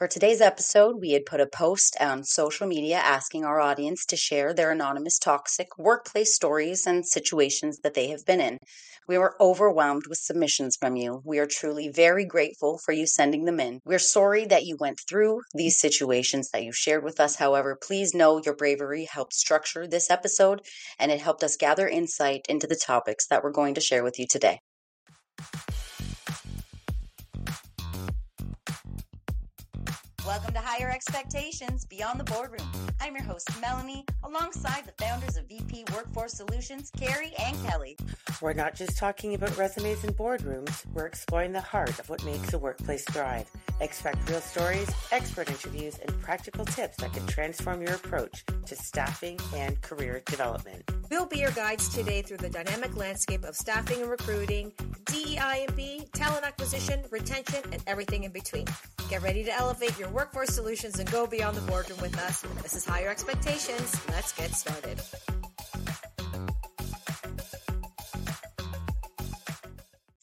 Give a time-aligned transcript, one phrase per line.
[0.00, 4.16] For today's episode, we had put a post on social media asking our audience to
[4.16, 8.56] share their anonymous toxic workplace stories and situations that they have been in.
[9.06, 11.20] We were overwhelmed with submissions from you.
[11.22, 13.80] We are truly very grateful for you sending them in.
[13.84, 17.36] We're sorry that you went through these situations that you shared with us.
[17.36, 20.62] However, please know your bravery helped structure this episode
[20.98, 24.18] and it helped us gather insight into the topics that we're going to share with
[24.18, 24.60] you today.
[30.30, 32.70] Welcome to Higher Expectations Beyond the Boardroom.
[33.00, 37.96] I'm your host, Melanie, alongside the founders of VP Workforce Solutions, Kerri and Kelly.
[38.40, 42.52] We're not just talking about resumes and boardrooms, we're exploring the heart of what makes
[42.52, 43.50] a workplace thrive.
[43.80, 49.36] Expect real stories, expert interviews, and practical tips that can transform your approach to staffing
[49.56, 50.88] and career development.
[51.10, 54.72] We'll be your guides today through the dynamic landscape of staffing and recruiting,
[55.06, 58.66] DEI and B, talent acquisition, retention, and everything in between.
[59.10, 62.42] Get ready to elevate your workforce solutions and go beyond the boardroom with us.
[62.62, 63.98] This is Higher Expectations.
[64.10, 65.00] Let's get started.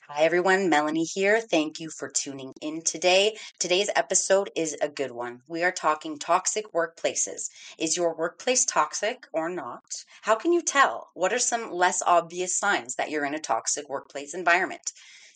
[0.08, 0.70] Hi, everyone.
[0.70, 1.42] Melanie here.
[1.42, 3.38] Thank you for tuning in today.
[3.58, 5.42] Today's episode is a good one.
[5.48, 7.50] We are talking toxic workplaces.
[7.80, 10.06] Is your workplace toxic or not?
[10.22, 11.10] How can you tell?
[11.16, 14.92] What are some less obvious signs that you're in a toxic workplace environment?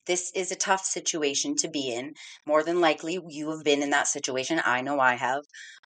[0.07, 2.13] This is a tough situation to be in.
[2.47, 4.59] More than likely, you have been in that situation.
[4.66, 5.41] I know I have.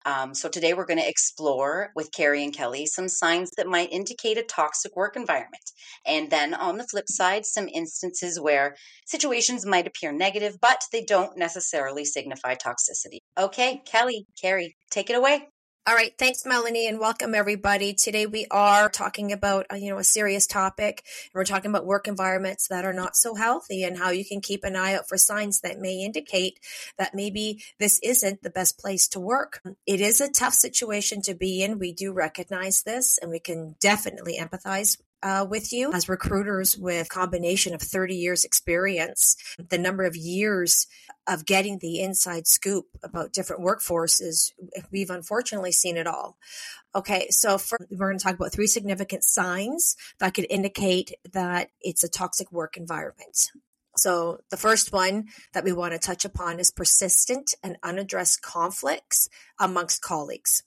[0.06, 3.92] Um, so today we're going to explore with Kerri and Kelly some signs that might
[3.92, 5.64] indicate a toxic work environment.
[6.06, 11.04] And then on the flip side, some instances where situations might appear negative, but they
[11.04, 13.18] don't necessarily signify toxicity.
[13.38, 15.50] Okay, Kelly, Kerri, take it away.
[15.88, 16.18] All right.
[16.18, 17.94] Thanks, Melanie, and welcome everybody.
[17.94, 21.04] Today we are talking about, uh, you know, a serious topic.
[21.26, 24.42] And we're talking about work environments that are not so healthy and how you can
[24.42, 26.60] keep an eye out for signs that may indicate
[26.98, 29.62] that maybe this isn't the best place to work.
[29.86, 31.78] It is a tough situation to be in.
[31.78, 37.10] We do recognize this and we can definitely empathize uh, with you as recruiters with
[37.10, 40.86] combination of 30 years experience the number of years
[41.28, 44.52] of getting the inside scoop about different workforces
[44.92, 46.38] we've unfortunately seen it all
[46.94, 47.58] okay so
[47.90, 52.52] we're going to talk about three significant signs that could indicate that it's a toxic
[52.52, 53.50] work environment
[53.98, 59.30] so, the first one that we want to touch upon is persistent and unaddressed conflicts
[59.58, 60.64] amongst colleagues.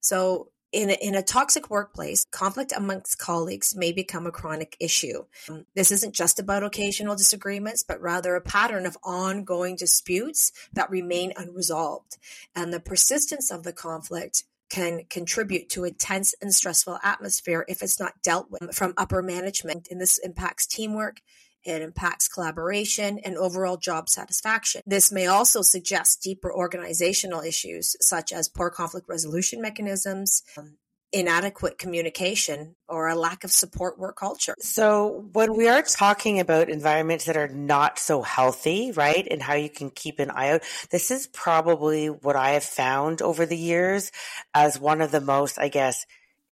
[0.00, 5.24] So, in a, in a toxic workplace, conflict amongst colleagues may become a chronic issue.
[5.48, 10.90] Um, this isn't just about occasional disagreements, but rather a pattern of ongoing disputes that
[10.90, 12.18] remain unresolved.
[12.54, 17.82] And the persistence of the conflict can contribute to a tense and stressful atmosphere if
[17.82, 19.88] it's not dealt with from upper management.
[19.90, 21.22] And this impacts teamwork,
[21.68, 24.82] it impacts collaboration and overall job satisfaction.
[24.86, 30.76] This may also suggest deeper organizational issues such as poor conflict resolution mechanisms, um,
[31.12, 34.54] inadequate communication or a lack of support work culture.
[34.58, 39.26] So when we are talking about environments that are not so healthy, right?
[39.30, 43.22] And how you can keep an eye out, this is probably what I have found
[43.22, 44.12] over the years
[44.54, 46.04] as one of the most, I guess,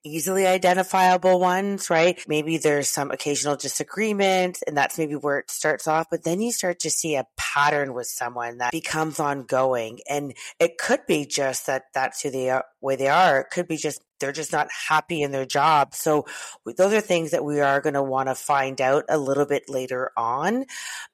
[0.05, 2.23] easily identifiable ones, right?
[2.27, 6.51] Maybe there's some occasional disagreement and that's maybe where it starts off, but then you
[6.51, 9.99] start to see a pattern with someone that becomes ongoing.
[10.07, 13.41] And it could be just that that's who they are, way they are.
[13.41, 15.93] It could be just they're just not happy in their job.
[15.93, 16.25] So
[16.65, 19.69] those are things that we are going to want to find out a little bit
[19.69, 20.65] later on.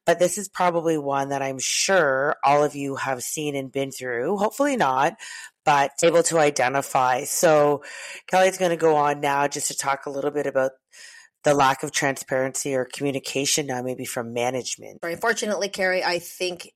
[0.05, 3.91] But this is probably one that I'm sure all of you have seen and been
[3.91, 4.37] through.
[4.37, 5.15] Hopefully not,
[5.65, 7.23] but able to identify.
[7.23, 7.83] So
[8.27, 10.71] Kelly's going to go on now just to talk a little bit about
[11.43, 14.99] the lack of transparency or communication now maybe from management.
[15.03, 16.71] Unfortunately, Kerri, I think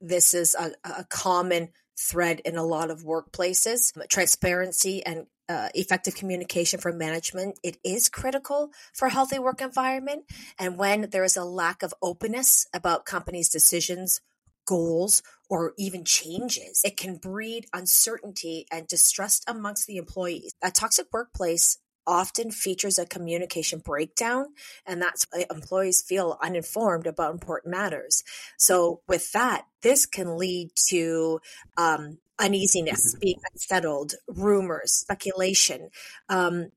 [0.00, 3.92] this is a, a common thread in a lot of workplaces.
[4.08, 10.24] Transparency and uh, effective communication from management it is critical for a healthy work environment
[10.58, 14.20] and when there is a lack of openness about companies decisions
[14.68, 16.82] goals or even changes.
[16.84, 20.52] It can breed uncertainty and distrust amongst the employees.
[20.62, 24.46] A toxic workplace often features a communication breakdown,
[24.86, 28.22] and that's why employees feel uninformed about important matters.
[28.58, 31.40] So, with that, this can lead to
[31.76, 35.90] um, uneasiness, being unsettled, rumors, speculation,
[36.28, 36.68] um,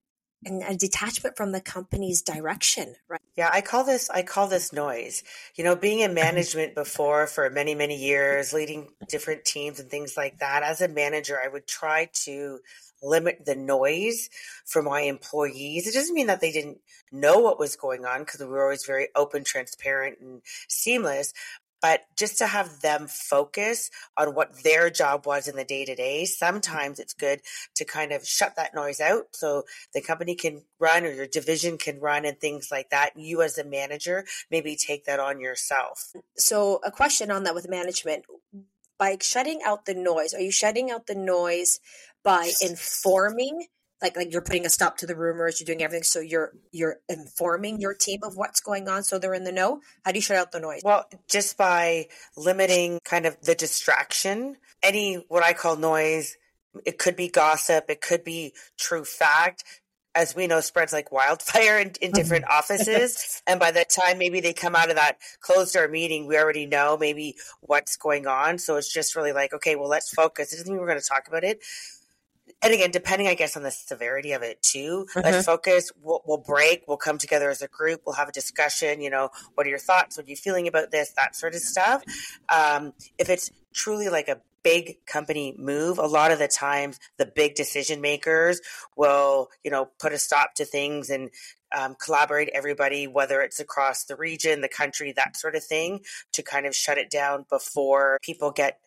[0.45, 3.21] and a detachment from the company's direction right?
[3.35, 5.23] Yeah i call this i call this noise.
[5.55, 10.17] You know being in management before for many many years leading different teams and things
[10.17, 12.59] like that as a manager i would try to
[13.03, 14.29] limit the noise
[14.65, 15.87] for my employees.
[15.87, 16.79] It doesn't mean that they didn't
[17.11, 21.33] know what was going on because we were always very open transparent and seamless
[21.81, 25.95] but just to have them focus on what their job was in the day to
[25.95, 27.41] day, sometimes it's good
[27.75, 29.63] to kind of shut that noise out so
[29.93, 33.11] the company can run or your division can run and things like that.
[33.15, 36.11] You, as a manager, maybe take that on yourself.
[36.37, 38.25] So, a question on that with management
[38.97, 41.79] by shutting out the noise, are you shutting out the noise
[42.23, 43.65] by informing?
[44.01, 46.97] Like like you're putting a stop to the rumors you're doing everything so you're you're
[47.07, 49.81] informing your team of what's going on so they're in the know?
[50.03, 50.81] How do you shut out the noise?
[50.83, 56.37] Well just by limiting kind of the distraction any what i call noise
[56.85, 59.63] it could be gossip it could be true fact.
[60.13, 64.41] As we know spreads like wildfire in, in different offices and by the time maybe
[64.41, 68.57] they come out of that closed door meeting we already know maybe what's going on.
[68.57, 70.51] So it's just really like okay well let's focus.
[70.51, 71.61] It doesn't mean we're going to talk about it
[72.63, 75.07] and again, depending, I guess, on the severity of it too.
[75.09, 75.19] Mm-hmm.
[75.21, 75.91] Let's focus.
[76.01, 76.83] We'll, we'll, break.
[76.87, 78.01] We'll come together as a group.
[78.05, 79.01] We'll have a discussion.
[79.01, 80.17] You know, what are your thoughts?
[80.17, 81.11] What are you feeling about this?
[81.11, 82.03] That sort of stuff.
[82.49, 87.25] Um, if it's truly like a big company move, a lot of the times the
[87.25, 88.61] big decision makers
[88.95, 91.29] will, you know, put a stop to things and
[91.75, 96.01] um, collaborate everybody, whether it's across the region, the country, that sort of thing,
[96.33, 98.79] to kind of shut it down before people get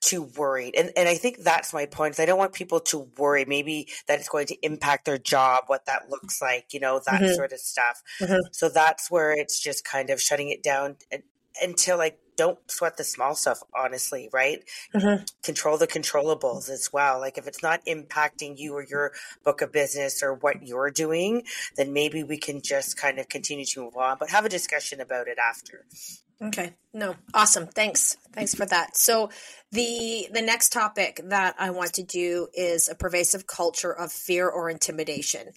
[0.00, 0.74] too worried.
[0.76, 2.18] And and I think that's my point.
[2.20, 5.86] I don't want people to worry maybe that it's going to impact their job, what
[5.86, 7.34] that looks like, you know, that mm-hmm.
[7.34, 8.02] sort of stuff.
[8.20, 8.48] Mm-hmm.
[8.52, 11.22] So that's where it's just kind of shutting it down and,
[11.62, 14.62] until like don't sweat the small stuff honestly right
[14.94, 15.24] mm-hmm.
[15.42, 19.12] control the controllables as well like if it's not impacting you or your
[19.44, 21.42] book of business or what you're doing
[21.76, 25.00] then maybe we can just kind of continue to move on but have a discussion
[25.00, 25.84] about it after
[26.40, 26.74] Okay.
[26.94, 27.16] No.
[27.34, 27.66] Awesome.
[27.66, 28.16] Thanks.
[28.32, 28.96] Thanks for that.
[28.96, 29.30] So
[29.72, 34.48] the the next topic that I want to do is a pervasive culture of fear
[34.48, 35.48] or intimidation.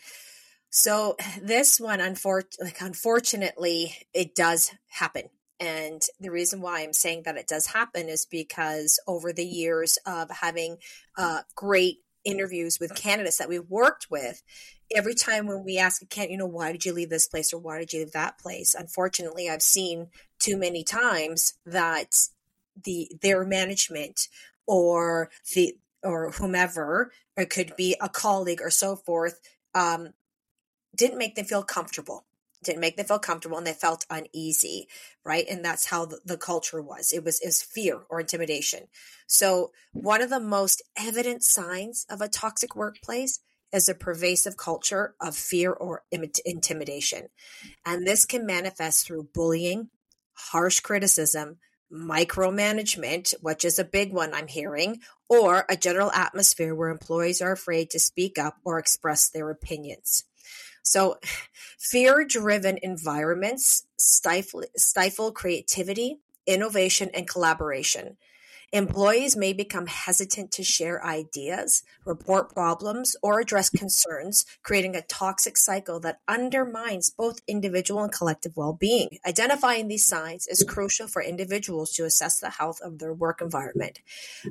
[0.71, 5.29] So this one like unfortunately it does happen.
[5.59, 9.99] And the reason why I'm saying that it does happen is because over the years
[10.07, 10.77] of having
[11.15, 14.41] uh, great interviews with candidates that we've worked with,
[14.95, 17.53] every time when we ask a candidate, you know, why did you leave this place
[17.53, 18.75] or why did you leave that place?
[18.75, 20.07] Unfortunately, I've seen
[20.39, 22.15] too many times that
[22.83, 24.27] the their management
[24.65, 29.39] or the or whomever it could be a colleague or so forth
[29.75, 30.13] um,
[30.95, 32.25] didn't make them feel comfortable
[32.63, 34.87] didn't make them feel comfortable and they felt uneasy
[35.23, 35.45] right?
[35.49, 37.11] And that's how the, the culture was.
[37.11, 38.87] It was is fear or intimidation.
[39.27, 43.39] So one of the most evident signs of a toxic workplace
[43.73, 46.03] is a pervasive culture of fear or
[46.45, 47.27] intimidation
[47.85, 49.89] and this can manifest through bullying
[50.33, 51.57] harsh criticism
[51.91, 57.51] micromanagement, which is a big one I'm hearing, or a general atmosphere where employees are
[57.51, 60.23] afraid to speak up or express their opinions.
[60.83, 61.19] So,
[61.79, 68.17] fear driven environments stifle, stifle creativity, innovation, and collaboration.
[68.73, 75.57] Employees may become hesitant to share ideas, report problems, or address concerns, creating a toxic
[75.57, 79.17] cycle that undermines both individual and collective well being.
[79.27, 83.99] Identifying these signs is crucial for individuals to assess the health of their work environment.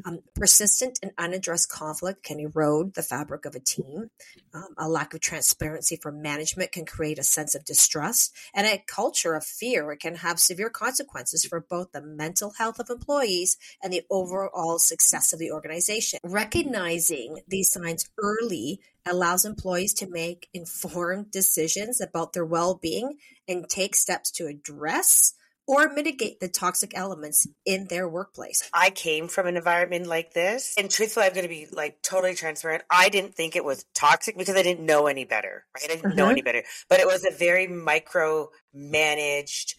[0.04, 4.10] Um, persistent and unaddressed conflict can erode the fabric of a team.
[4.52, 8.84] Um, a lack of transparency from management can create a sense of distrust, and a
[8.86, 13.90] culture of fear can have severe consequences for both the mental health of employees and
[13.90, 16.18] the overall success of the organization.
[16.24, 23.18] Recognizing these signs early allows employees to make informed decisions about their well being
[23.48, 25.34] and take steps to address
[25.70, 28.68] or mitigate the toxic elements in their workplace.
[28.74, 32.34] I came from an environment like this, and truthfully, I'm going to be like totally
[32.34, 32.82] transparent.
[32.90, 35.84] I didn't think it was toxic because I didn't know any better, right?
[35.84, 36.16] I didn't mm-hmm.
[36.16, 39.76] know any better, but it was a very micro managed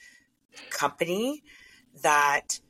[0.69, 1.43] company
[2.03, 2.61] that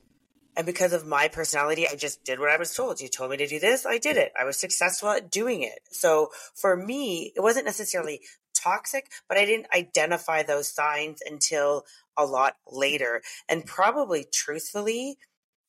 [0.56, 3.00] and because of my personality, I just did what I was told.
[3.00, 4.32] You told me to do this, I did it.
[4.40, 5.80] I was successful at doing it.
[5.92, 8.22] So for me, it wasn't necessarily
[8.54, 11.86] toxic, but I didn't identify those signs until
[12.18, 13.22] a lot later.
[13.48, 15.18] And probably truthfully,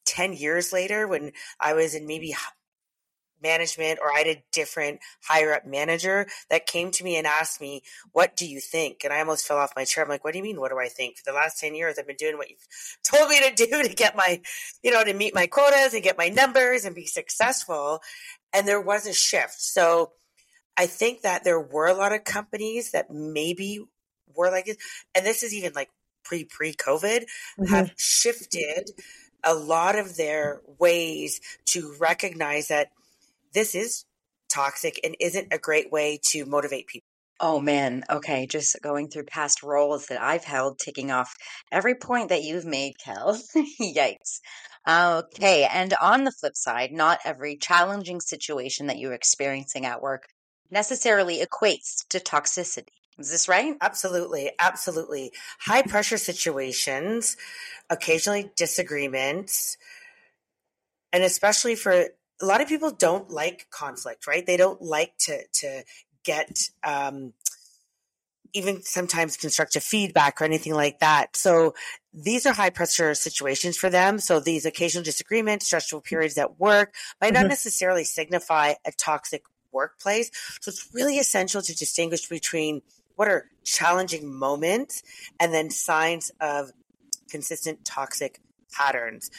[0.04, 2.34] 10 years later, when I was in maybe
[3.42, 7.60] management or I had a different higher up manager that came to me and asked
[7.60, 7.82] me,
[8.12, 9.04] What do you think?
[9.04, 10.04] And I almost fell off my chair.
[10.04, 10.60] I'm like, What do you mean?
[10.60, 11.18] What do I think?
[11.18, 12.66] For the last 10 years, I've been doing what you've
[13.04, 14.40] told me to do to get my,
[14.82, 18.00] you know, to meet my quotas and get my numbers and be successful.
[18.52, 19.60] And there was a shift.
[19.60, 20.12] So
[20.76, 23.84] I think that there were a lot of companies that maybe
[24.34, 24.76] were like this.
[25.14, 25.90] And this is even like
[26.24, 27.64] pre pre COVID, mm-hmm.
[27.66, 28.90] have shifted
[29.44, 32.90] a lot of their ways to recognize that
[33.54, 34.04] this is
[34.50, 37.06] toxic and isn't a great way to motivate people.
[37.40, 41.34] Oh man, okay, just going through past roles that I've held, ticking off
[41.72, 43.40] every point that you've made, Kel.
[43.80, 44.40] Yikes.
[44.88, 50.24] Okay, and on the flip side, not every challenging situation that you're experiencing at work
[50.70, 52.88] necessarily equates to toxicity.
[53.18, 53.76] Is this right?
[53.80, 54.50] Absolutely.
[54.58, 55.32] Absolutely.
[55.60, 57.36] High pressure situations,
[57.90, 59.76] occasionally disagreements,
[61.12, 62.06] and especially for
[62.40, 64.44] a lot of people don't like conflict, right?
[64.46, 65.84] They don't like to, to
[66.24, 67.32] get, um,
[68.54, 71.36] even sometimes constructive feedback or anything like that.
[71.36, 71.74] So
[72.12, 74.18] these are high pressure situations for them.
[74.18, 77.48] So these occasional disagreements, stressful periods at work might not mm-hmm.
[77.48, 80.30] necessarily signify a toxic workplace.
[80.60, 82.82] So it's really essential to distinguish between
[83.16, 85.02] what are challenging moments
[85.40, 86.72] and then signs of
[87.30, 89.30] consistent toxic patterns.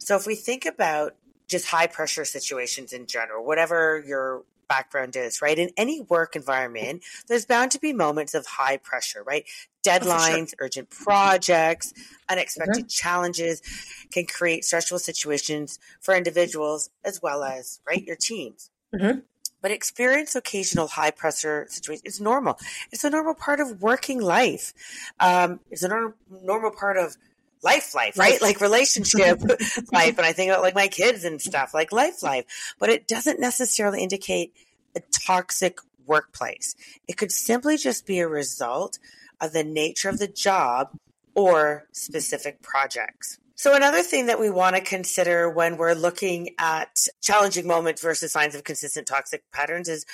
[0.00, 1.14] So if we think about
[1.48, 5.58] just high pressure situations in general, whatever your background is, right?
[5.58, 9.44] In any work environment, there's bound to be moments of high pressure, right?
[9.84, 10.46] Deadlines, oh, sure.
[10.58, 11.94] urgent projects,
[12.28, 12.88] unexpected mm-hmm.
[12.88, 13.62] challenges
[14.10, 18.70] can create stressful situations for individuals as well as, right, your teams.
[18.94, 19.20] Mm-hmm
[19.62, 22.02] but experience occasional high pressure situations.
[22.04, 22.56] It's normal.
[22.92, 24.72] It's a normal part of working life.
[25.18, 27.16] Um, it's a normal part of
[27.66, 28.40] life, life, right?
[28.40, 29.40] Like relationship
[29.92, 30.16] life.
[30.16, 32.74] And I think about like my kids and stuff, like life, life.
[32.78, 34.54] But it doesn't necessarily indicate
[34.94, 36.76] a toxic workplace.
[37.08, 38.98] It could simply just be a result
[39.40, 40.96] of the nature of the job
[41.34, 43.38] or specific projects.
[43.56, 48.30] So, another thing that we want to consider when we're looking at challenging moments versus
[48.30, 50.04] signs of consistent toxic patterns is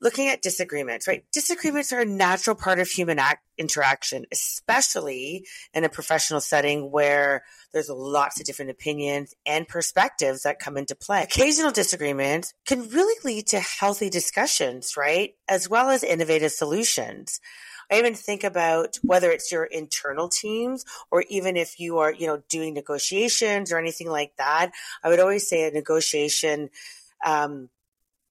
[0.00, 1.24] looking at disagreements, right?
[1.32, 7.44] Disagreements are a natural part of human act- interaction, especially in a professional setting where
[7.72, 11.22] there's lots of different opinions and perspectives that come into play.
[11.22, 15.34] Occasional disagreements can really lead to healthy discussions, right?
[15.48, 17.40] As well as innovative solutions.
[17.90, 22.26] I even think about whether it's your internal teams or even if you are, you
[22.26, 24.70] know, doing negotiations or anything like that.
[25.02, 26.70] I would always say a negotiation
[27.26, 27.68] um,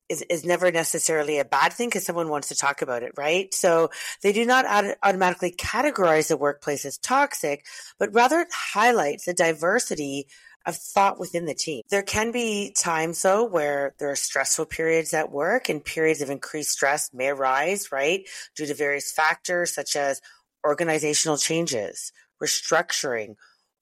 [0.09, 3.53] is, is never necessarily a bad thing because someone wants to talk about it, right?
[3.53, 4.65] So they do not
[5.03, 7.65] automatically categorize the workplace as toxic,
[7.99, 10.27] but rather it highlights the diversity
[10.65, 11.83] of thought within the team.
[11.89, 16.29] There can be times though where there are stressful periods at work and periods of
[16.29, 18.27] increased stress may arise, right?
[18.55, 20.21] Due to various factors such as
[20.65, 22.11] organizational changes,
[22.43, 23.35] restructuring,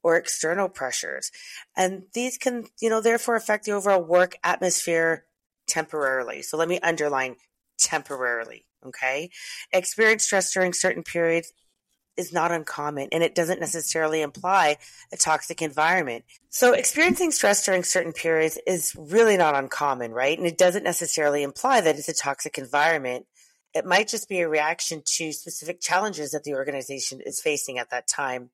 [0.03, 1.31] or external pressures.
[1.75, 5.25] And these can, you know, therefore affect the overall work atmosphere
[5.67, 6.41] temporarily.
[6.41, 7.35] So let me underline
[7.77, 8.65] temporarily.
[8.85, 9.29] Okay.
[9.71, 11.51] Experience stress during certain periods
[12.17, 14.77] is not uncommon and it doesn't necessarily imply
[15.13, 16.25] a toxic environment.
[16.49, 20.37] So experiencing stress during certain periods is really not uncommon, right?
[20.37, 23.27] And it doesn't necessarily imply that it's a toxic environment.
[23.73, 27.91] It might just be a reaction to specific challenges that the organization is facing at
[27.91, 28.49] that time.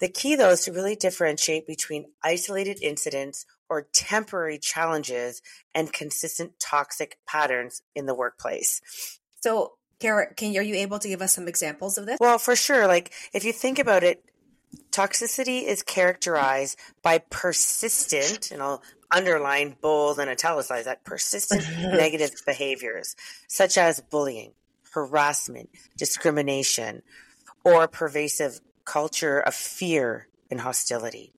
[0.00, 5.40] The key though is to really differentiate between isolated incidents or temporary challenges
[5.74, 8.82] and consistent toxic patterns in the workplace.
[9.40, 12.18] So Kara, can are you able to give us some examples of this?
[12.20, 12.86] Well, for sure.
[12.86, 14.22] Like if you think about it,
[14.90, 23.16] toxicity is characterized by persistent, and I'll underline, bold, and italicize that persistent negative behaviors,
[23.48, 24.52] such as bullying,
[24.92, 27.02] harassment, discrimination,
[27.64, 31.32] or pervasive culture of fear and hostility.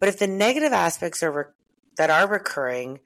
[0.00, 1.44] But if the negative aspects are re-
[1.96, 3.00] that are recurring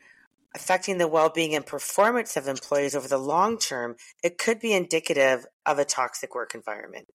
[0.54, 5.46] affecting the well-being and performance of employees over the long term, it could be indicative
[5.66, 7.08] of a toxic work environment.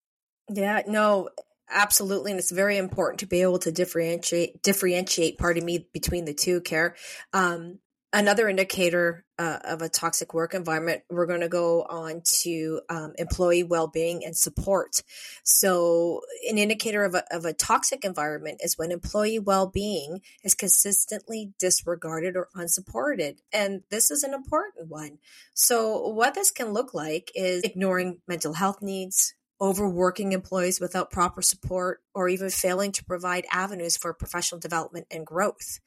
[0.50, 1.30] Yeah, no,
[1.70, 5.38] absolutely, and it's very important to be able to differentiate differentiate.
[5.38, 6.62] Pardon me, between the two.
[6.62, 6.96] Care.
[7.34, 7.80] Um,
[8.12, 13.14] another indicator uh, of a toxic work environment, we're going to go on to um,
[13.18, 15.04] employee well-being and support.
[15.44, 21.54] So, an indicator of a, of a toxic environment is when employee well-being is consistently
[21.60, 25.20] disregarded or unsupported, and this is an important one.
[25.54, 31.42] So, what this can look like is ignoring mental health needs, overworking employees without proper
[31.42, 35.80] support, or even failing to provide avenues for professional development and growth.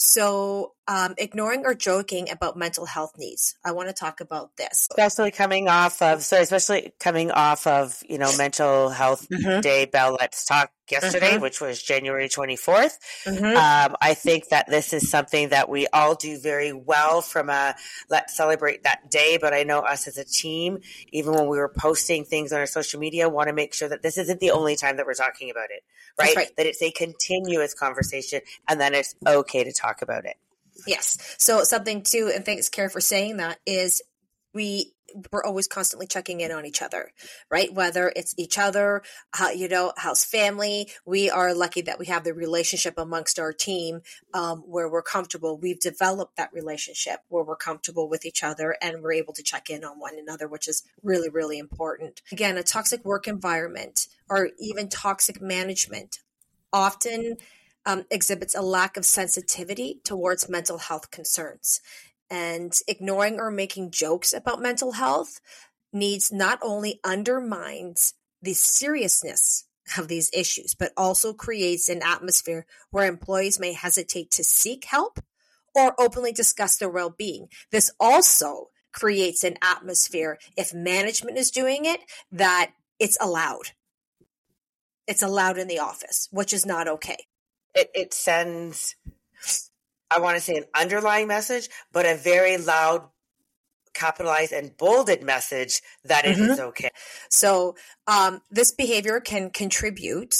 [0.00, 3.56] So, um, ignoring or joking about mental health needs.
[3.64, 8.02] I want to talk about this, especially coming off of so, especially coming off of
[8.08, 9.60] you know Mental Health mm-hmm.
[9.60, 9.84] Day.
[9.84, 11.42] Bell Let's Talk yesterday, mm-hmm.
[11.42, 12.96] which was January 24th.
[13.24, 13.44] Mm-hmm.
[13.44, 17.74] Um, I think that this is something that we all do very well from a
[18.08, 19.38] let's celebrate that day.
[19.38, 20.78] But I know us as a team,
[21.12, 24.02] even when we were posting things on our social media, want to make sure that
[24.02, 25.82] this isn't the only time that we're talking about it,
[26.18, 26.34] right?
[26.34, 26.56] right?
[26.56, 30.36] That it's a continuous conversation and then it's okay to talk about it.
[30.86, 31.36] Yes.
[31.38, 34.02] So something too, and thanks, Kara, for saying that is
[34.54, 34.92] we
[35.32, 37.12] we're always constantly checking in on each other,
[37.50, 37.72] right?
[37.72, 39.02] Whether it's each other,
[39.32, 40.90] how, you know, how's family.
[41.06, 44.02] We are lucky that we have the relationship amongst our team
[44.34, 45.56] um, where we're comfortable.
[45.56, 49.70] We've developed that relationship where we're comfortable with each other and we're able to check
[49.70, 52.20] in on one another, which is really, really important.
[52.30, 56.18] Again, a toxic work environment or even toxic management
[56.70, 57.38] often
[57.88, 61.80] um, exhibits a lack of sensitivity towards mental health concerns
[62.30, 65.40] and ignoring or making jokes about mental health
[65.90, 69.64] needs not only undermines the seriousness
[69.96, 75.20] of these issues, but also creates an atmosphere where employees may hesitate to seek help
[75.74, 77.48] or openly discuss their well being.
[77.72, 83.70] This also creates an atmosphere, if management is doing it, that it's allowed.
[85.06, 87.24] It's allowed in the office, which is not okay.
[87.74, 88.96] It, it sends
[90.10, 93.08] I want to say an underlying message, but a very loud,
[93.94, 96.50] capitalized, and bolded message that it mm-hmm.
[96.50, 96.90] is okay.
[97.28, 100.34] So, um, this behavior can contribute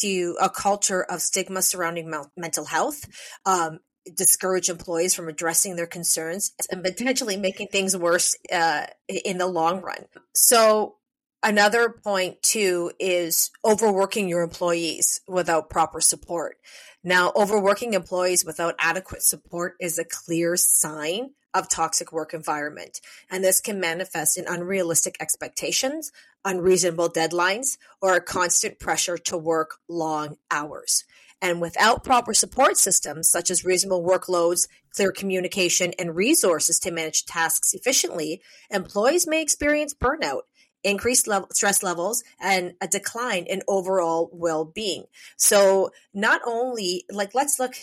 [0.00, 3.04] to a culture of stigma surrounding mental health.
[3.46, 3.80] Um,
[4.16, 9.80] discourage employees from addressing their concerns and potentially making things worse uh, in the long
[9.80, 10.06] run.
[10.34, 10.96] So,
[11.42, 16.56] another point too is overworking your employees without proper support.
[17.04, 23.00] Now, overworking employees without adequate support is a clear sign of toxic work environment.
[23.30, 26.12] And this can manifest in unrealistic expectations,
[26.44, 31.04] unreasonable deadlines, or a constant pressure to work long hours.
[31.42, 37.26] And without proper support systems, such as reasonable workloads, clear communication, and resources to manage
[37.26, 40.42] tasks efficiently, employees may experience burnout
[40.84, 45.04] increased level, stress levels and a decline in overall well-being.
[45.36, 47.74] So not only like let's look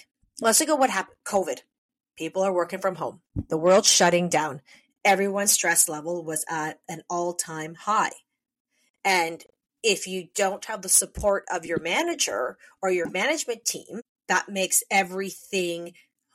[0.41, 1.60] let's look at what happened COVID.
[2.18, 3.22] People are working from home.
[3.48, 4.62] The world's shutting down.
[5.06, 8.12] Everyone's stress level was at an all-time high.
[9.06, 9.41] And
[9.82, 14.84] if you don't have the support of your manager or your management team, that makes
[14.91, 15.94] everything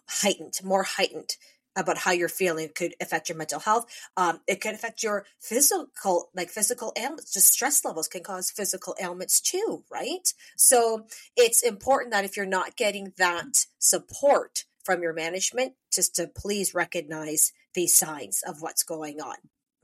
[0.09, 1.37] heightened, more heightened
[1.76, 3.86] about how you're feeling could affect your mental health.
[4.16, 7.32] Um, it could affect your physical, like physical ailments.
[7.32, 10.32] Just stress levels can cause physical ailments too, right?
[10.56, 11.06] So
[11.37, 16.74] it's important that if you're not getting that support from your management, just to please
[16.74, 19.37] recognize these signs of what's going on.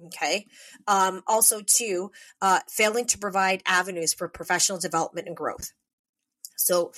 [0.07, 0.47] Okay.
[0.87, 5.73] Um, also, too, uh, failing to provide avenues for professional development and growth.
[6.57, 6.93] So,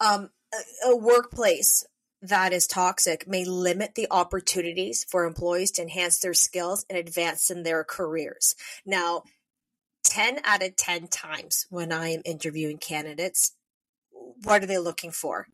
[0.00, 1.84] um, a, a workplace
[2.22, 7.50] that is toxic may limit the opportunities for employees to enhance their skills and advance
[7.50, 8.54] in their careers.
[8.84, 9.22] Now,
[10.04, 13.52] 10 out of 10 times when I am interviewing candidates,
[14.42, 15.46] what are they looking for?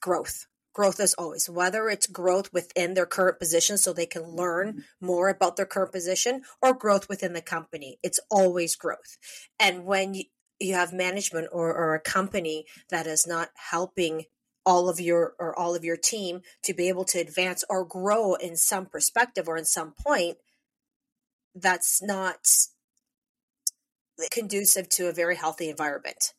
[0.00, 0.46] Growth.
[0.74, 5.28] Growth as always, whether it's growth within their current position so they can learn more
[5.28, 7.98] about their current position or growth within the company.
[8.04, 9.18] It's always growth.
[9.58, 10.24] And when you,
[10.60, 14.26] you have management or, or a company that is not helping
[14.68, 18.34] all of your or all of your team to be able to advance or grow
[18.34, 20.36] in some perspective or in some point
[21.54, 22.46] that's not
[24.30, 26.34] conducive to a very healthy environment.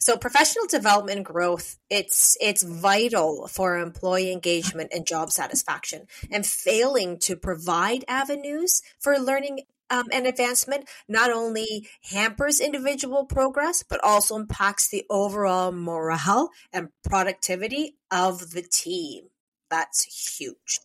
[0.00, 6.44] So professional development and growth it's it's vital for employee engagement and job satisfaction and
[6.44, 9.60] failing to provide avenues for learning
[9.92, 16.88] um, and advancement not only hampers individual progress, but also impacts the overall morale and
[17.04, 19.24] productivity of the team.
[19.70, 20.80] That's huge.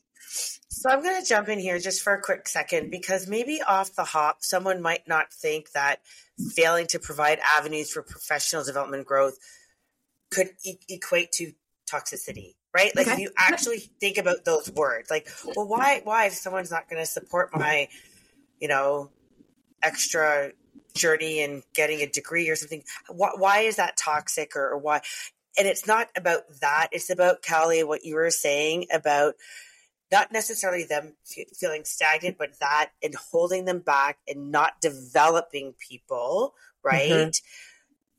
[0.70, 3.96] So I'm going to jump in here just for a quick second because maybe off
[3.96, 6.02] the hop, someone might not think that
[6.54, 9.38] failing to provide avenues for professional development growth
[10.30, 11.54] could e- equate to
[11.89, 13.13] toxicity right like okay.
[13.13, 17.02] if you actually think about those words like well why why if someone's not going
[17.02, 17.88] to support my
[18.60, 19.10] you know,
[19.82, 20.52] extra
[20.93, 22.84] journey and getting a degree or something.
[23.10, 25.02] Why, why is that toxic or, or why?
[25.58, 26.89] And it's not about that.
[26.91, 29.36] It's about Callie, what you were saying about
[30.12, 35.74] not necessarily them f- feeling stagnant, but that and holding them back and not developing
[35.80, 37.10] people, right?
[37.10, 37.30] Mm-hmm.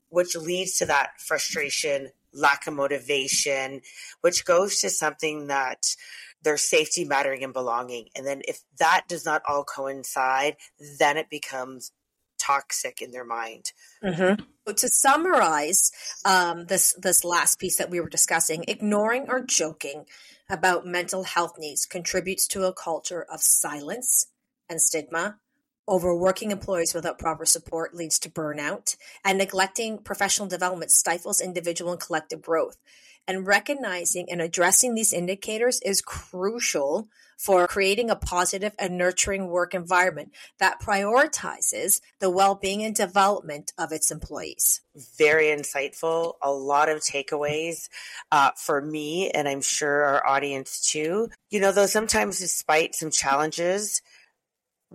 [0.09, 3.81] Which leads to that frustration, lack of motivation,
[4.21, 5.95] which goes to something that
[6.43, 8.09] their safety mattering and belonging.
[8.15, 10.55] And then if that does not all coincide,
[10.99, 11.91] then it becomes
[12.39, 13.73] toxic in their mind.
[14.03, 14.41] Mm-hmm.
[14.67, 15.91] So to summarize
[16.25, 20.05] um, this this last piece that we were discussing, ignoring or joking
[20.49, 24.27] about mental health needs contributes to a culture of silence
[24.69, 25.37] and stigma.
[25.87, 31.99] Overworking employees without proper support leads to burnout, and neglecting professional development stifles individual and
[31.99, 32.77] collective growth.
[33.29, 39.75] And recognizing and addressing these indicators is crucial for creating a positive and nurturing work
[39.75, 44.81] environment that prioritizes the well-being and development of its employees.
[45.19, 46.33] Very insightful.
[46.41, 47.87] A lot of takeaways
[48.31, 51.29] uh, for me, and I'm sure our audience too.
[51.51, 54.01] You know, though sometimes despite some challenges,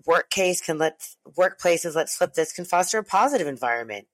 [0.06, 4.06] work case can let workplaces let's flip this can foster a positive environment.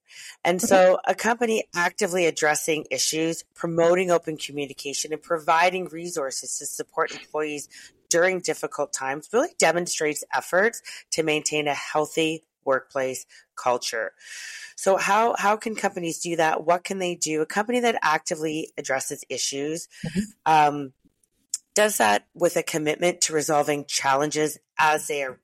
[0.43, 7.11] And so a company actively addressing issues promoting open communication and providing resources to support
[7.11, 7.67] employees
[8.09, 14.11] during difficult times really demonstrates efforts to maintain a healthy workplace culture.
[14.75, 16.63] So how how can companies do that?
[16.63, 17.41] What can they do?
[17.41, 20.19] A company that actively addresses issues mm-hmm.
[20.45, 20.93] um,
[21.73, 25.39] does that with a commitment to resolving challenges as they are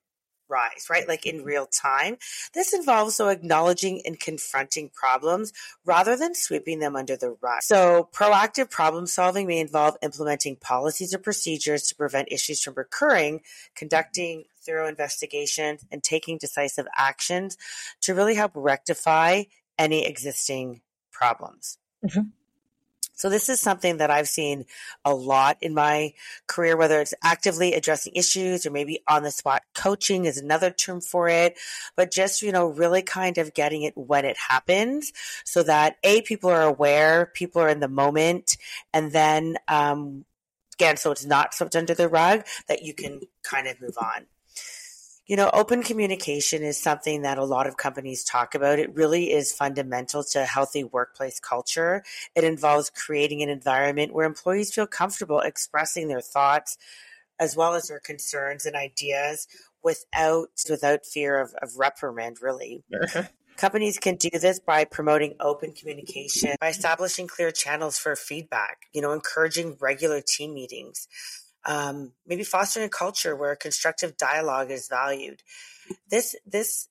[0.49, 1.07] rise, right?
[1.07, 2.17] Like in real time.
[2.53, 5.53] This involves so acknowledging and confronting problems
[5.85, 7.61] rather than sweeping them under the rug.
[7.61, 13.41] So proactive problem solving may involve implementing policies or procedures to prevent issues from recurring,
[13.75, 17.57] conducting thorough investigations and taking decisive actions
[18.01, 19.43] to really help rectify
[19.77, 20.81] any existing
[21.11, 21.77] problems.
[22.05, 22.21] Mm-hmm.
[23.17, 24.65] So this is something that I've seen
[25.03, 26.13] a lot in my
[26.45, 31.01] career, whether it's actively addressing issues or maybe on the spot coaching is another term
[31.01, 31.57] for it,
[31.95, 35.11] but just, you know, really kind of getting it when it happens
[35.43, 38.55] so that A, people are aware, people are in the moment,
[38.93, 40.23] and then, um,
[40.75, 44.27] again, so it's not swept under the rug that you can kind of move on.
[45.27, 48.79] You know, open communication is something that a lot of companies talk about.
[48.79, 52.03] It really is fundamental to a healthy workplace culture.
[52.33, 56.77] It involves creating an environment where employees feel comfortable expressing their thoughts
[57.39, 59.47] as well as their concerns and ideas
[59.83, 62.83] without without fear of, of reprimand, really.
[63.57, 69.01] Companies can do this by promoting open communication, by establishing clear channels for feedback, you
[69.01, 71.07] know, encouraging regular team meetings,
[71.65, 75.43] um, maybe fostering a culture where constructive dialogue is valued.
[76.09, 76.87] This this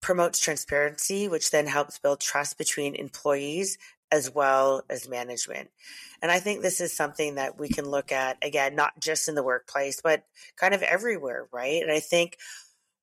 [0.00, 3.78] promotes transparency, which then helps build trust between employees
[4.12, 5.70] as well as management.
[6.22, 9.34] And I think this is something that we can look at again, not just in
[9.34, 10.24] the workplace, but
[10.56, 11.82] kind of everywhere, right?
[11.82, 12.38] And I think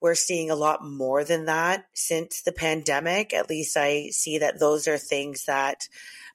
[0.01, 3.33] we're seeing a lot more than that since the pandemic.
[3.33, 5.87] At least I see that those are things that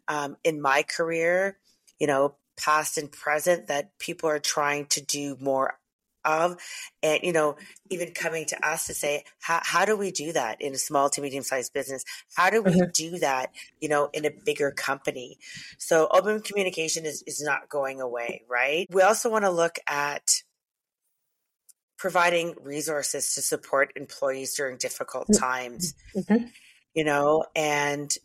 [0.06, 1.58] um, in my career,
[1.98, 5.78] you know, past and present that people are trying to do more
[6.24, 6.56] of
[7.02, 7.56] and you know
[7.90, 11.08] even coming to us to say how, how do we do that in a small
[11.08, 12.90] to medium sized business how do we mm-hmm.
[12.92, 15.38] do that you know in a bigger company
[15.78, 20.42] so open communication is, is not going away right we also want to look at
[21.96, 25.44] providing resources to support employees during difficult mm-hmm.
[25.44, 26.44] times mm-hmm.
[26.94, 28.18] you know and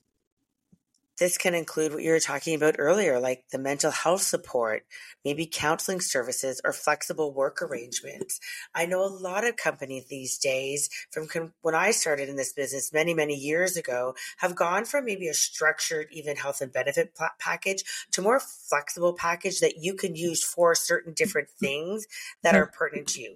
[1.19, 4.83] this can include what you were talking about earlier, like the mental health support,
[5.23, 8.39] maybe counseling services or flexible work arrangements.
[8.73, 11.27] I know a lot of companies these days, from
[11.61, 15.33] when I started in this business many, many years ago, have gone from maybe a
[15.33, 20.73] structured, even health and benefit package to more flexible package that you can use for
[20.75, 22.07] certain different things
[22.41, 23.35] that are pertinent to you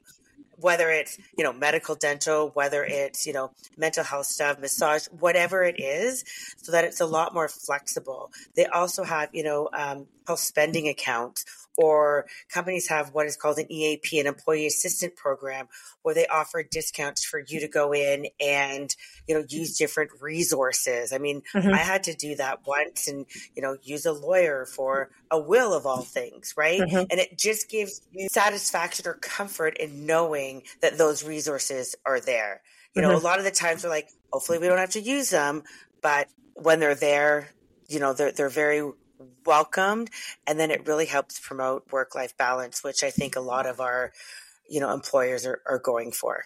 [0.57, 5.63] whether it's you know medical dental whether it's you know mental health stuff massage whatever
[5.63, 6.23] it is
[6.57, 8.31] so that it's a lot more flexible.
[8.55, 11.45] They also have you know um, health spending accounts
[11.77, 15.67] or companies have what is called an EAP, an employee assistant program,
[16.01, 18.95] where they offer discounts for you to go in and,
[19.27, 21.13] you know, use different resources.
[21.13, 21.73] I mean, mm-hmm.
[21.73, 25.73] I had to do that once and, you know, use a lawyer for a will
[25.73, 26.81] of all things, right?
[26.81, 26.97] Mm-hmm.
[27.11, 32.61] And it just gives you satisfaction or comfort in knowing that those resources are there.
[32.95, 33.25] You know, mm-hmm.
[33.25, 35.63] a lot of the times we're like, hopefully we don't have to use them,
[36.01, 37.49] but when they're there,
[37.87, 38.81] you know, they're, they're very
[39.45, 40.09] welcomed
[40.45, 43.79] and then it really helps promote work life balance which i think a lot of
[43.79, 44.11] our
[44.69, 46.45] you know employers are, are going for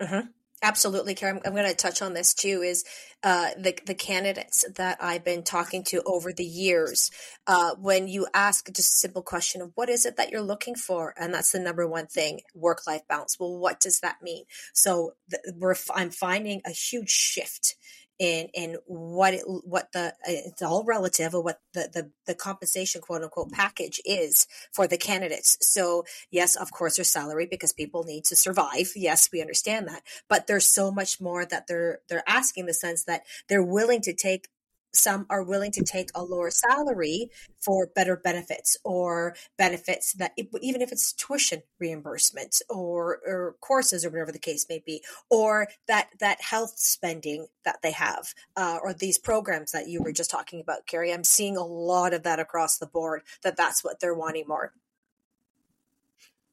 [0.00, 0.26] mm-hmm.
[0.60, 1.36] Absolutely, Karen.
[1.36, 2.62] I'm, I'm going to touch on this too.
[2.62, 2.84] Is
[3.22, 7.12] uh, the the candidates that I've been talking to over the years,
[7.46, 10.74] uh, when you ask just a simple question of what is it that you're looking
[10.74, 13.36] for, and that's the number one thing: work life balance.
[13.38, 14.44] Well, what does that mean?
[14.72, 17.76] So the, we're I'm finding a huge shift
[18.18, 23.00] in in what it what the it's all relative of what the the, the compensation
[23.00, 25.56] quote unquote package is for the candidates.
[25.60, 28.92] So yes of course there's salary because people need to survive.
[28.96, 30.02] Yes we understand that.
[30.28, 34.12] But there's so much more that they're they're asking the sense that they're willing to
[34.12, 34.48] take
[34.92, 40.80] some are willing to take a lower salary for better benefits or benefits that even
[40.80, 46.08] if it's tuition reimbursement or, or courses or whatever the case may be or that
[46.20, 50.60] that health spending that they have uh, or these programs that you were just talking
[50.60, 51.12] about Kerri.
[51.12, 54.72] I'm seeing a lot of that across the board that that's what they're wanting more.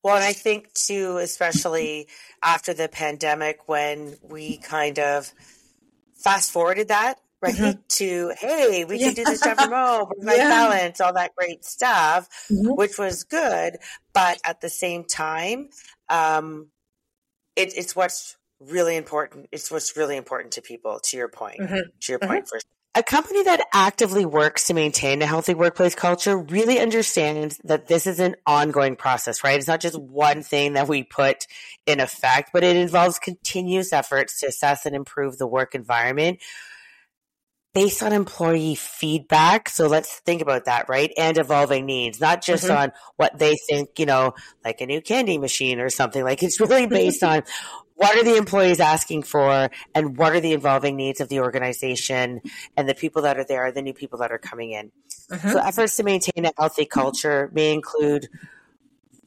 [0.04, 2.08] Well, and I think too, especially
[2.44, 5.32] after the pandemic, when we kind of
[6.16, 7.80] fast forwarded that right mm-hmm.
[7.88, 9.08] to hey we yeah.
[9.08, 10.50] can do this stuff from home yeah.
[10.50, 12.74] balance all that great stuff mm-hmm.
[12.76, 13.78] which was good
[14.14, 15.70] but at the same time
[16.10, 16.68] um,
[17.56, 21.90] it, it's what's really important it's what's really important to people to your point mm-hmm.
[22.00, 22.56] to your point mm-hmm.
[22.56, 22.68] first
[22.98, 28.08] a company that actively works to maintain a healthy workplace culture really understands that this
[28.08, 29.60] is an ongoing process, right?
[29.60, 31.46] It's not just one thing that we put
[31.86, 36.40] in effect, but it involves continuous efforts to assess and improve the work environment
[37.76, 39.68] based on employee feedback.
[39.68, 41.12] So let's think about that, right?
[41.18, 42.78] And evolving needs, not just mm-hmm.
[42.78, 44.34] on what they think, you know,
[44.64, 46.24] like a new candy machine or something.
[46.24, 47.44] Like it's really based on
[47.96, 52.42] what are the employees asking for and what are the evolving needs of the organization
[52.78, 54.92] and the people that are there, the new people that are coming in.
[55.30, 55.50] Mm-hmm.
[55.50, 58.30] So efforts to maintain a healthy culture may include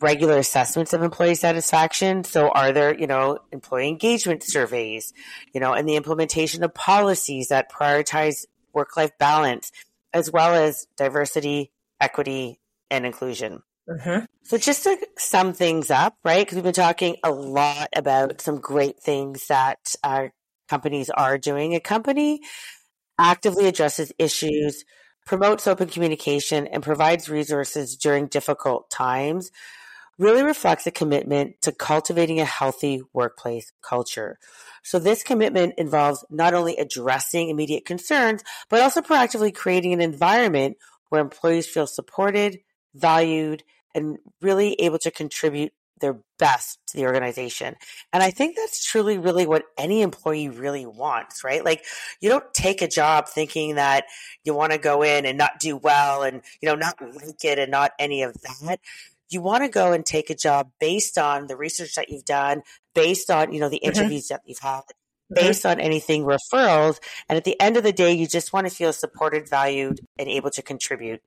[0.01, 2.25] regular assessments of employee satisfaction.
[2.25, 5.13] So are there, you know, employee engagement surveys,
[5.53, 9.73] you know, and the implementation of policies that prioritize work life balance,
[10.13, 13.63] as well as diversity, equity, and inclusion.
[13.89, 14.25] Mm-hmm.
[14.45, 16.45] So just to sum things up, right?
[16.45, 20.33] Because we've been talking a lot about some great things that our
[20.69, 21.75] companies are doing.
[21.75, 22.41] A company
[23.19, 24.85] actively addresses issues,
[25.27, 29.51] promotes open communication, and provides resources during difficult times
[30.19, 34.39] really reflects a commitment to cultivating a healthy workplace culture.
[34.83, 40.77] So this commitment involves not only addressing immediate concerns, but also proactively creating an environment
[41.09, 42.59] where employees feel supported,
[42.95, 43.63] valued,
[43.95, 47.75] and really able to contribute their best to the organization.
[48.13, 51.65] And I think that's truly really what any employee really wants, right?
[51.65, 51.85] Like
[52.21, 54.05] you don't take a job thinking that
[54.45, 57.59] you want to go in and not do well and, you know, not like it
[57.59, 58.79] and not any of that
[59.31, 62.63] you want to go and take a job based on the research that you've done,
[62.95, 63.99] based on, you know, the mm-hmm.
[63.99, 64.35] interviews mm-hmm.
[64.35, 65.35] that you've had, mm-hmm.
[65.35, 65.79] based mm-hmm.
[65.79, 66.99] on anything referrals.
[67.29, 70.29] And at the end of the day, you just want to feel supported, valued, and
[70.29, 71.21] able to contribute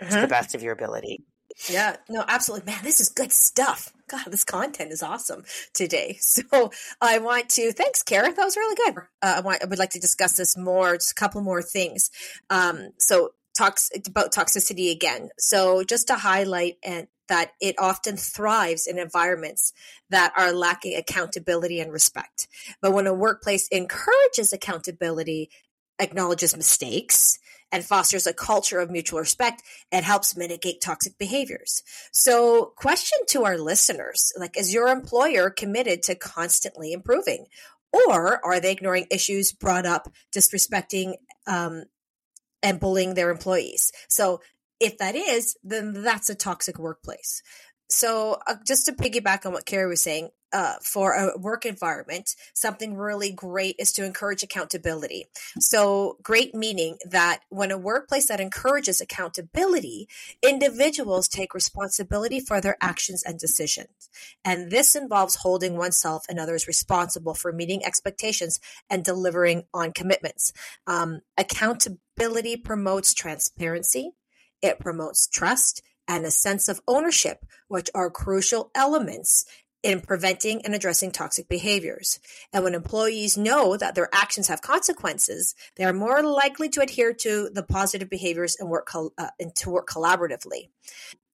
[0.00, 0.08] mm-hmm.
[0.08, 0.30] to the mm-hmm.
[0.30, 1.24] best of your ability.
[1.68, 2.70] Yeah, no, absolutely.
[2.70, 3.92] Man, this is good stuff.
[4.08, 6.18] God, this content is awesome today.
[6.28, 6.70] So
[7.00, 8.32] I want to thanks, Kara.
[8.32, 9.02] That was really good.
[9.22, 12.10] Uh, I want I would like to discuss this more, just a couple more things.
[12.48, 15.30] Um, so talks about toxicity again.
[15.38, 19.72] So just to highlight and that it often thrives in environments
[20.10, 22.48] that are lacking accountability and respect.
[22.80, 25.50] But when a workplace encourages accountability,
[25.98, 27.38] acknowledges mistakes,
[27.70, 29.62] and fosters a culture of mutual respect,
[29.92, 31.82] it helps mitigate toxic behaviors.
[32.12, 37.46] So, question to our listeners like, is your employer committed to constantly improving?
[37.92, 41.14] Or are they ignoring issues brought up, disrespecting
[41.46, 41.84] um,
[42.62, 43.92] and bullying their employees?
[44.08, 44.40] So,
[44.80, 47.42] if that is, then that's a toxic workplace.
[47.90, 52.34] So, uh, just to piggyback on what Kerri was saying, uh, for a work environment,
[52.54, 55.26] something really great is to encourage accountability.
[55.58, 60.08] So, great meaning that when a workplace that encourages accountability,
[60.42, 64.08] individuals take responsibility for their actions and decisions.
[64.44, 70.52] And this involves holding oneself and others responsible for meeting expectations and delivering on commitments.
[70.86, 74.12] Um, accountability promotes transparency
[74.62, 79.44] it promotes trust and a sense of ownership, which are crucial elements
[79.82, 82.18] in preventing and addressing toxic behaviors.
[82.52, 87.12] And when employees know that their actions have consequences, they are more likely to adhere
[87.14, 90.70] to the positive behaviors and work uh, and to work collaboratively.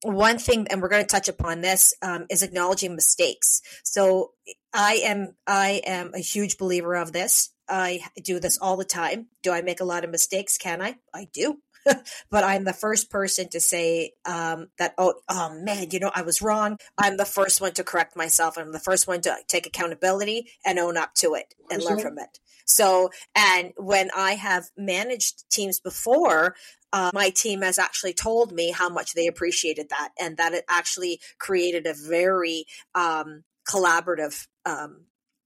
[0.03, 3.63] One thing, and we're going to touch upon this, um, is acknowledging mistakes.
[3.83, 4.33] So
[4.75, 7.51] I am I am a huge believer of this.
[7.67, 9.29] I do this all the time.
[9.43, 10.59] Do I make a lot of mistakes?
[10.59, 10.97] Can I?
[11.15, 11.61] I do.
[12.31, 16.23] but I'm the first person to say um, that, oh, oh man, you know, I
[16.23, 16.79] was wrong.
[16.99, 18.57] I'm the first one to correct myself.
[18.57, 22.19] I'm the first one to take accountability and own up to it and learn from
[22.19, 22.39] it.
[22.67, 26.57] So, and when I have managed teams before,
[26.93, 30.65] uh, my team has actually told me how much they appreciated that and that it
[30.69, 35.03] actually created a very um, collaborative um,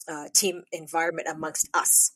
[0.06, 2.12] uh, team environment amongst us.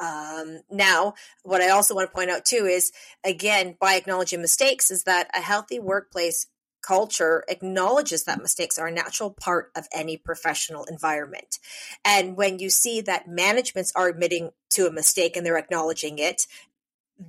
[0.00, 2.92] Um, now, what I also want to point out too is,
[3.24, 6.46] again, by acknowledging mistakes, is that a healthy workplace
[6.80, 11.58] culture acknowledges that mistakes are a natural part of any professional environment.
[12.04, 16.46] And when you see that managements are admitting to a mistake and they're acknowledging it,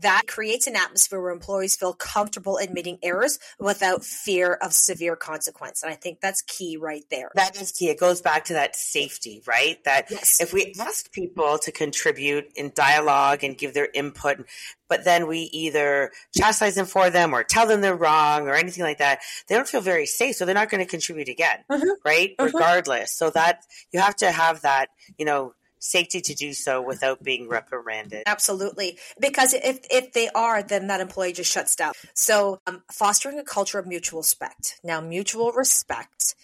[0.02, 5.82] that creates an atmosphere where employees feel comfortable admitting errors without fear of severe consequence.
[5.82, 7.32] And I think that's key right there.
[7.36, 7.90] That is key.
[7.90, 9.84] It goes back to that safety, right?
[9.86, 10.40] That yes.
[10.40, 14.46] if we ask people to contribute in dialogue and give their input,
[14.88, 18.84] but then we either chastise them for them or tell them they're wrong or anything
[18.84, 20.36] like that, they don't feel very safe.
[20.36, 21.96] So they're not going to contribute again, Mhm.
[22.06, 22.36] right?
[22.38, 22.46] Mhm.
[22.54, 23.12] Regardless.
[23.12, 27.48] So that you have to have that, you know, safety to do so without being
[27.48, 28.24] reprimanded.
[28.28, 28.98] Absolutely.
[29.20, 31.94] Because if, if they are, then that employee just shuts down.
[32.14, 34.80] So, um, fostering a culture of mutual respect.
[34.84, 36.36] Now, mutual respect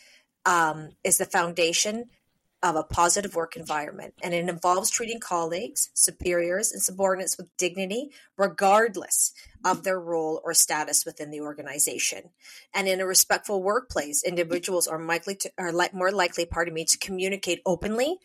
[0.45, 2.05] um, is the foundation
[2.63, 8.09] of a positive work environment, and it involves treating colleagues, superiors, and subordinates with dignity,
[8.37, 12.23] regardless of their role or status within the organization.
[12.73, 16.97] And in a respectful workplace, individuals are likely to are more likely, pardon me, to
[16.97, 18.17] communicate openly,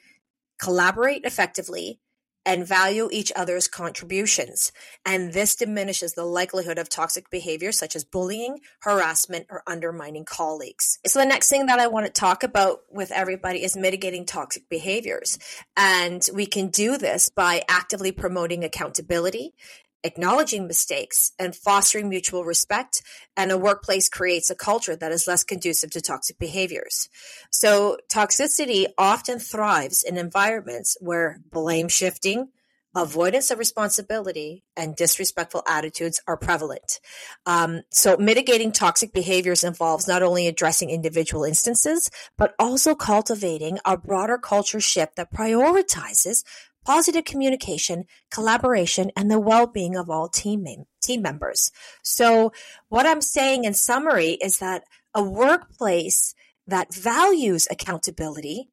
[0.60, 2.00] collaborate effectively,
[2.46, 4.72] and value each other's contributions.
[5.04, 10.98] And this diminishes the likelihood of toxic behavior such as bullying, harassment, or undermining colleagues.
[11.06, 14.68] So, the next thing that I want to talk about with everybody is mitigating toxic
[14.68, 15.38] behaviors.
[15.76, 19.54] And we can do this by actively promoting accountability.
[20.02, 23.02] Acknowledging mistakes and fostering mutual respect,
[23.36, 27.08] and a workplace creates a culture that is less conducive to toxic behaviors.
[27.50, 32.48] So, toxicity often thrives in environments where blame shifting,
[32.96, 37.00] avoidance of responsibility, and disrespectful attitudes are prevalent.
[37.44, 43.98] Um, so, mitigating toxic behaviors involves not only addressing individual instances, but also cultivating a
[43.98, 46.42] broader culture shift that prioritizes
[46.84, 50.64] positive communication, collaboration, and the well-being of all team
[51.02, 51.70] team members.
[52.02, 52.52] So,
[52.88, 56.34] what I'm saying in summary is that a workplace
[56.66, 58.70] that values accountability,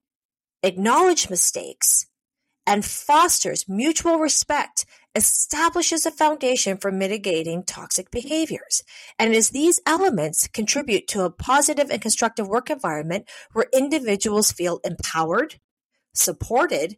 [0.64, 2.06] acknowledge mistakes,
[2.68, 8.84] and fosters mutual respect establishes a foundation for mitigating toxic behaviors.
[9.18, 14.80] And as these elements contribute to a positive and constructive work environment where individuals feel
[14.84, 15.56] empowered,
[16.14, 16.98] supported,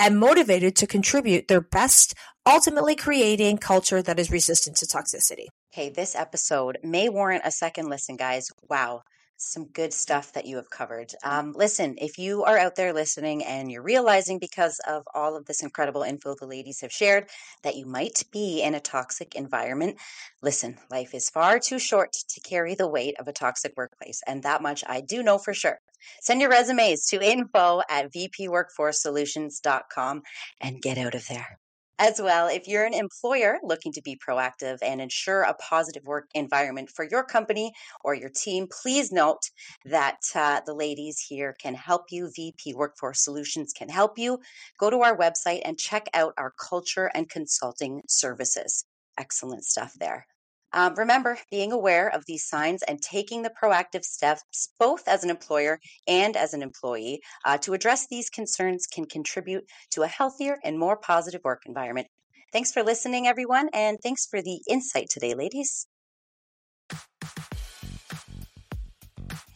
[0.00, 2.14] and motivated to contribute their best,
[2.46, 5.46] ultimately creating culture that is resistant to toxicity.
[5.72, 8.48] Okay, this episode may warrant a second listen, guys.
[8.68, 9.02] Wow,
[9.40, 11.12] some good stuff that you have covered.
[11.24, 15.46] Um, listen, if you are out there listening and you're realizing because of all of
[15.46, 17.28] this incredible info the ladies have shared
[17.62, 19.96] that you might be in a toxic environment,
[20.42, 24.20] listen, life is far too short to carry the weight of a toxic workplace.
[24.26, 25.78] And that much I do know for sure.
[26.20, 30.22] Send your resumes to info at vpworkforcesolutions.com
[30.60, 31.58] and get out of there.
[32.02, 36.30] As well, if you're an employer looking to be proactive and ensure a positive work
[36.34, 39.42] environment for your company or your team, please note
[39.84, 42.30] that uh, the ladies here can help you.
[42.34, 44.38] VP Workforce Solutions can help you.
[44.78, 48.86] Go to our website and check out our culture and consulting services.
[49.18, 50.26] Excellent stuff there.
[50.72, 55.30] Um, remember, being aware of these signs and taking the proactive steps, both as an
[55.30, 60.58] employer and as an employee, uh, to address these concerns can contribute to a healthier
[60.64, 62.08] and more positive work environment.
[62.52, 65.86] Thanks for listening, everyone, and thanks for the insight today, ladies.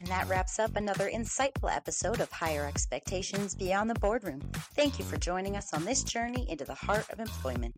[0.04, 4.42] And that wraps up another insightful episode of Higher Expectations Beyond the Boardroom.
[4.74, 7.74] Thank you for joining us on this journey into the heart of employment.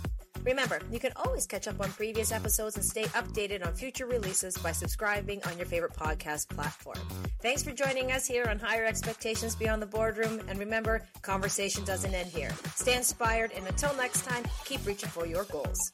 [0.44, 4.58] Remember, you can always catch up on previous episodes and stay updated on future releases
[4.58, 6.98] by subscribing on your favorite podcast platform.
[7.42, 10.42] Thanks for joining us here on Higher Expectations Beyond the Boardroom.
[10.48, 12.52] And remember, conversation doesn't end here.
[12.76, 15.92] Stay inspired, and until next time, keep reaching for your goals.